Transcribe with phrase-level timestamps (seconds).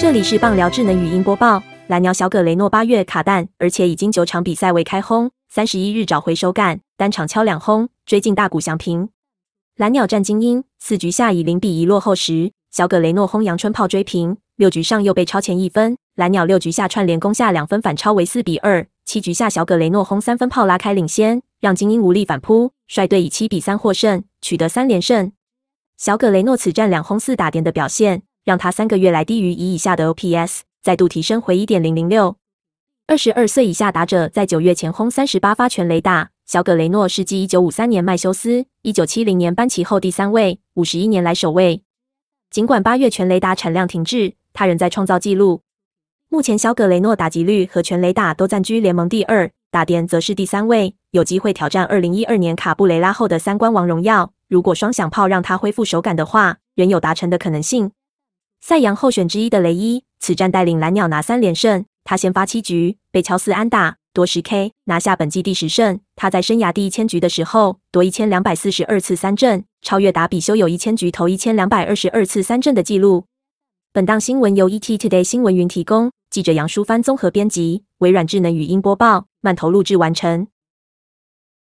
[0.00, 1.62] 这里是棒聊智能语音播报。
[1.88, 9.10] 蓝鸟小葛雷诺八月卡弹，而且已经九场比赛未开轰，三十一日找回手感，单场敲两轰，追进大谷翔平。
[9.76, 15.98] 蓝鸟战精英，四局下以零比一落后时，小葛雷诺轰阳春炮追平，六局上又被超前一分。
[16.14, 18.86] 蓝鸟六局下串联攻下两分，反超为四比二。
[19.04, 25.30] 七局下小葛雷诺轰三分炮拉开领先，让精英无力反扑，率队以七比三获胜，取得三连胜。
[25.98, 28.22] 小葛雷诺此战两轰四打点的表现。
[28.44, 32.36] 让他三个月来低于一以下的 OPS 再度提升回一点零零六。
[33.06, 36.30] 二十二岁以下打者在九月前轰三十八发全雷打。
[36.46, 41.82] 小葛雷诺是继一九五三年麦修斯、一九七零年班奇后第三位，五十一年来首位。
[42.50, 45.62] 尽管八月全雷打产量停滞，他仍在创造纪录。
[46.28, 54.32] 目前小葛雷诺打击率和全雷打都暂居联盟第二，打点则是第三位，有机会挑战二零一二年卡布雷拉后的三冠王荣耀。
[54.48, 57.92] 如果双响炮让他恢复手感的话，仍有达成的可能性。
[58.60, 61.84] 赛扬候选之一的雷伊，此战带领蓝鸟拿三连胜。
[62.04, 65.98] 他先发七局，被乔四安打，夺十 K，拿下本季第十胜。
[66.14, 73.24] 他在生涯第一千局的时候，夺一千两百四十二次三振，超越达比修有一千局投一千两百二十二次三振的纪录。
[73.92, 80.46] 本档新闻由 ET Today 新闻云提供，记者杨淑帆综合编辑，微软智能语音播报，慢投录制完成。